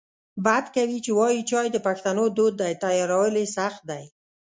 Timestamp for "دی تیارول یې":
2.61-3.45